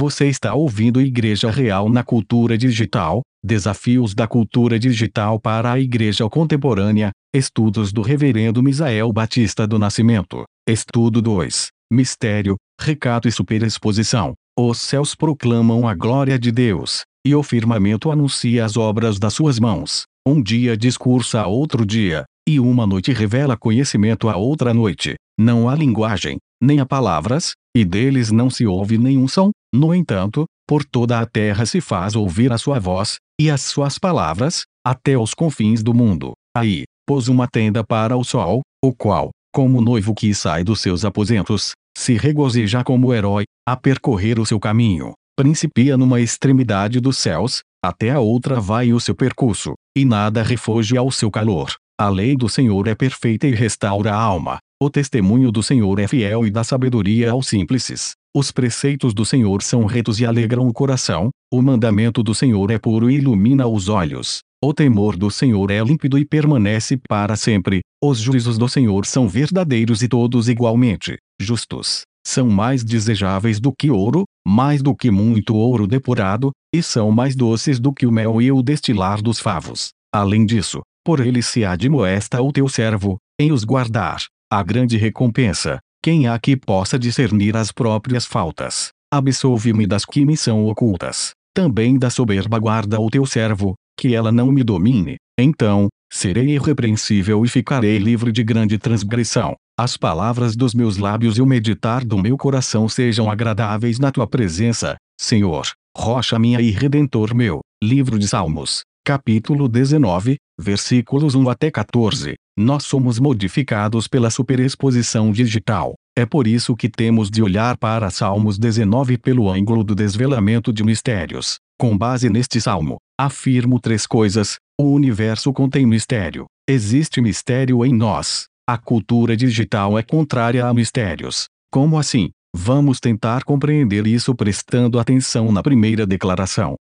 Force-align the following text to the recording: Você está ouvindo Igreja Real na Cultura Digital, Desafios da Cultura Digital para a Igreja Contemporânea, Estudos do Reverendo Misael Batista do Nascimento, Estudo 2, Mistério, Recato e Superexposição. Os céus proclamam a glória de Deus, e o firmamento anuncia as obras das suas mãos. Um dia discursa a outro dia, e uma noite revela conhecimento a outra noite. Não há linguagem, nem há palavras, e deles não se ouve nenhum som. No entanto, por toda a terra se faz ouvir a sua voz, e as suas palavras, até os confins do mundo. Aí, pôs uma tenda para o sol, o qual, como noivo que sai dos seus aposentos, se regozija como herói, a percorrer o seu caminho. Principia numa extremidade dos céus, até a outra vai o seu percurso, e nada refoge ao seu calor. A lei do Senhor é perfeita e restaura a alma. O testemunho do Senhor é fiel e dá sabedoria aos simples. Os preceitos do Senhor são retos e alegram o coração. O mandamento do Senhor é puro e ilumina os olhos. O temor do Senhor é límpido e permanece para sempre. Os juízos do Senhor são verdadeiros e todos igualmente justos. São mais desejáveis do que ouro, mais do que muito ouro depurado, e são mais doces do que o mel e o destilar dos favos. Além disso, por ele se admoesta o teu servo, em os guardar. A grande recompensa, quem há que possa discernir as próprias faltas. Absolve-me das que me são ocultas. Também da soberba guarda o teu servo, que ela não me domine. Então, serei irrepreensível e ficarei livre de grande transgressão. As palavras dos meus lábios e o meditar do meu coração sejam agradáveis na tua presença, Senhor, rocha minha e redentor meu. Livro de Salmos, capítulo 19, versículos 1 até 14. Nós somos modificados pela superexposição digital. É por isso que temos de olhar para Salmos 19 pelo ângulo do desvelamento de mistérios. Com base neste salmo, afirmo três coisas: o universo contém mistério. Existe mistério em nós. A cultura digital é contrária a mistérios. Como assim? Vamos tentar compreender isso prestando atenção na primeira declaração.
Você 0.00 0.28
está 0.28 0.54
ouvindo 0.54 0.98
Igreja 0.98 1.50
Real 1.50 1.90
na 1.90 2.02
Cultura 2.02 2.56
Digital, 2.56 3.20
Desafios 3.44 4.14
da 4.14 4.26
Cultura 4.26 4.78
Digital 4.78 5.38
para 5.38 5.72
a 5.72 5.78
Igreja 5.78 6.26
Contemporânea, 6.26 7.10
Estudos 7.34 7.92
do 7.92 8.00
Reverendo 8.00 8.62
Misael 8.62 9.12
Batista 9.12 9.66
do 9.66 9.78
Nascimento, 9.78 10.44
Estudo 10.66 11.20
2, 11.20 11.68
Mistério, 11.92 12.56
Recato 12.80 13.28
e 13.28 13.30
Superexposição. 13.30 14.32
Os 14.58 14.78
céus 14.78 15.14
proclamam 15.14 15.86
a 15.86 15.94
glória 15.94 16.38
de 16.38 16.50
Deus, 16.50 17.02
e 17.22 17.34
o 17.34 17.42
firmamento 17.42 18.10
anuncia 18.10 18.64
as 18.64 18.78
obras 18.78 19.18
das 19.18 19.34
suas 19.34 19.60
mãos. 19.60 20.04
Um 20.26 20.42
dia 20.42 20.78
discursa 20.78 21.42
a 21.42 21.46
outro 21.46 21.84
dia, 21.84 22.24
e 22.48 22.58
uma 22.58 22.86
noite 22.86 23.12
revela 23.12 23.54
conhecimento 23.54 24.30
a 24.30 24.36
outra 24.38 24.72
noite. 24.72 25.16
Não 25.38 25.68
há 25.68 25.74
linguagem, 25.74 26.38
nem 26.58 26.80
há 26.80 26.86
palavras, 26.86 27.52
e 27.76 27.84
deles 27.84 28.30
não 28.30 28.48
se 28.48 28.66
ouve 28.66 28.96
nenhum 28.96 29.28
som. 29.28 29.50
No 29.72 29.94
entanto, 29.94 30.46
por 30.66 30.84
toda 30.84 31.20
a 31.20 31.26
terra 31.26 31.64
se 31.64 31.80
faz 31.80 32.16
ouvir 32.16 32.52
a 32.52 32.58
sua 32.58 32.78
voz, 32.78 33.16
e 33.40 33.50
as 33.50 33.60
suas 33.62 33.98
palavras, 33.98 34.64
até 34.84 35.16
os 35.16 35.32
confins 35.32 35.82
do 35.82 35.94
mundo. 35.94 36.32
Aí, 36.56 36.84
pôs 37.06 37.28
uma 37.28 37.46
tenda 37.46 37.84
para 37.84 38.16
o 38.16 38.24
sol, 38.24 38.62
o 38.84 38.92
qual, 38.92 39.30
como 39.52 39.80
noivo 39.80 40.14
que 40.14 40.34
sai 40.34 40.64
dos 40.64 40.80
seus 40.80 41.04
aposentos, 41.04 41.72
se 41.96 42.16
regozija 42.16 42.82
como 42.84 43.14
herói, 43.14 43.44
a 43.66 43.76
percorrer 43.76 44.38
o 44.38 44.46
seu 44.46 44.58
caminho. 44.58 45.12
Principia 45.36 45.96
numa 45.96 46.20
extremidade 46.20 47.00
dos 47.00 47.18
céus, 47.18 47.62
até 47.84 48.10
a 48.10 48.20
outra 48.20 48.60
vai 48.60 48.92
o 48.92 49.00
seu 49.00 49.14
percurso, 49.14 49.74
e 49.96 50.04
nada 50.04 50.42
refoge 50.42 50.96
ao 50.96 51.10
seu 51.10 51.30
calor. 51.30 51.72
A 51.98 52.08
lei 52.08 52.36
do 52.36 52.48
Senhor 52.48 52.88
é 52.88 52.94
perfeita 52.94 53.46
e 53.46 53.54
restaura 53.54 54.12
a 54.12 54.20
alma. 54.20 54.58
O 54.82 54.88
testemunho 54.88 55.52
do 55.52 55.62
Senhor 55.62 55.98
é 55.98 56.08
fiel 56.08 56.46
e 56.46 56.50
dá 56.50 56.64
sabedoria 56.64 57.30
aos 57.30 57.46
simples. 57.48 58.12
Os 58.32 58.52
preceitos 58.52 59.12
do 59.12 59.24
Senhor 59.24 59.60
são 59.60 59.84
retos 59.84 60.20
e 60.20 60.24
alegram 60.24 60.68
o 60.68 60.72
coração. 60.72 61.30
O 61.52 61.60
mandamento 61.60 62.22
do 62.22 62.32
Senhor 62.32 62.70
é 62.70 62.78
puro 62.78 63.10
e 63.10 63.16
ilumina 63.16 63.66
os 63.66 63.88
olhos. 63.88 64.38
O 64.62 64.72
temor 64.72 65.16
do 65.16 65.32
Senhor 65.32 65.68
é 65.68 65.82
límpido 65.82 66.16
e 66.16 66.24
permanece 66.24 66.96
para 67.08 67.34
sempre. 67.34 67.80
Os 68.00 68.20
juízos 68.20 68.56
do 68.56 68.68
Senhor 68.68 69.04
são 69.04 69.26
verdadeiros 69.26 70.00
e 70.00 70.08
todos 70.08 70.48
igualmente 70.48 71.18
justos. 71.40 72.02
São 72.24 72.48
mais 72.48 72.84
desejáveis 72.84 73.58
do 73.58 73.72
que 73.76 73.90
ouro, 73.90 74.22
mais 74.46 74.80
do 74.80 74.94
que 74.94 75.10
muito 75.10 75.56
ouro 75.56 75.84
depurado, 75.84 76.52
e 76.72 76.84
são 76.84 77.10
mais 77.10 77.34
doces 77.34 77.80
do 77.80 77.92
que 77.92 78.06
o 78.06 78.12
mel 78.12 78.40
e 78.40 78.52
o 78.52 78.62
destilar 78.62 79.20
dos 79.20 79.40
favos. 79.40 79.88
Além 80.14 80.46
disso, 80.46 80.82
por 81.04 81.18
ele 81.18 81.42
se 81.42 81.64
admoesta 81.64 82.40
o 82.40 82.52
teu 82.52 82.68
servo, 82.68 83.16
em 83.40 83.50
os 83.50 83.64
guardar. 83.64 84.22
A 84.52 84.62
grande 84.62 84.96
recompensa, 84.96 85.78
quem 86.02 86.26
há 86.26 86.38
que 86.38 86.56
possa 86.56 86.98
discernir 86.98 87.56
as 87.56 87.70
próprias 87.70 88.24
faltas. 88.24 88.88
Absolve-me 89.12 89.86
das 89.86 90.04
que 90.04 90.24
me 90.24 90.36
são 90.36 90.66
ocultas. 90.66 91.32
Também 91.54 91.98
da 91.98 92.08
soberba 92.08 92.58
guarda 92.58 93.00
o 93.00 93.10
teu 93.10 93.26
servo, 93.26 93.74
que 93.98 94.14
ela 94.14 94.32
não 94.32 94.50
me 94.50 94.62
domine. 94.62 95.16
Então, 95.38 95.88
serei 96.10 96.54
irrepreensível 96.54 97.44
e 97.44 97.48
ficarei 97.48 97.98
livre 97.98 98.32
de 98.32 98.42
grande 98.42 98.78
transgressão. 98.78 99.54
As 99.78 99.96
palavras 99.96 100.56
dos 100.56 100.74
meus 100.74 100.96
lábios 100.96 101.36
e 101.38 101.42
o 101.42 101.46
meditar 101.46 102.04
do 102.04 102.16
meu 102.18 102.36
coração 102.36 102.88
sejam 102.88 103.30
agradáveis 103.30 103.98
na 103.98 104.10
tua 104.10 104.26
presença, 104.26 104.96
Senhor, 105.20 105.66
rocha 105.96 106.38
minha 106.38 106.60
e 106.60 106.70
redentor 106.70 107.34
meu. 107.34 107.60
Livro 107.82 108.18
de 108.18 108.28
Salmos, 108.28 108.82
capítulo 109.10 109.66
19, 109.66 110.36
versículos 110.56 111.34
1 111.34 111.50
até 111.50 111.68
14. 111.68 112.34
Nós 112.56 112.84
somos 112.84 113.18
modificados 113.18 114.06
pela 114.06 114.30
superexposição 114.30 115.32
digital. 115.32 115.94
É 116.16 116.24
por 116.24 116.46
isso 116.46 116.76
que 116.76 116.88
temos 116.88 117.28
de 117.28 117.42
olhar 117.42 117.76
para 117.76 118.08
Salmos 118.08 118.56
19 118.56 119.18
pelo 119.18 119.50
ângulo 119.50 119.82
do 119.82 119.96
desvelamento 119.96 120.72
de 120.72 120.84
mistérios. 120.84 121.58
Com 121.76 121.98
base 121.98 122.30
neste 122.30 122.60
salmo, 122.60 122.98
afirmo 123.20 123.80
três 123.80 124.06
coisas: 124.06 124.58
o 124.80 124.84
universo 124.84 125.52
contém 125.52 125.84
mistério. 125.84 126.46
Existe 126.68 127.20
mistério 127.20 127.84
em 127.84 127.92
nós. 127.92 128.44
A 128.64 128.78
cultura 128.78 129.36
digital 129.36 129.98
é 129.98 130.04
contrária 130.04 130.64
a 130.64 130.72
mistérios. 130.72 131.48
Como 131.72 131.98
assim? 131.98 132.30
Vamos 132.54 133.00
tentar 133.00 133.42
compreender 133.42 134.06
isso 134.06 134.36
prestando 134.36 135.00
atenção 135.00 135.50
na 135.50 135.64
primeira 135.64 136.06
declaração. 136.06 136.76